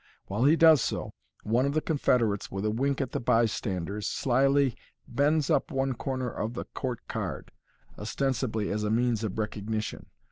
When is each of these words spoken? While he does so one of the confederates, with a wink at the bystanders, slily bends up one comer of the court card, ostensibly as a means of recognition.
While 0.25 0.45
he 0.45 0.55
does 0.55 0.81
so 0.81 1.13
one 1.43 1.67
of 1.67 1.73
the 1.75 1.79
confederates, 1.79 2.49
with 2.49 2.65
a 2.65 2.71
wink 2.71 3.01
at 3.01 3.11
the 3.11 3.19
bystanders, 3.19 4.07
slily 4.07 4.75
bends 5.07 5.51
up 5.51 5.69
one 5.69 5.93
comer 5.93 6.31
of 6.31 6.55
the 6.55 6.65
court 6.65 7.07
card, 7.07 7.51
ostensibly 7.99 8.71
as 8.71 8.83
a 8.83 8.89
means 8.89 9.23
of 9.23 9.37
recognition. 9.37 10.07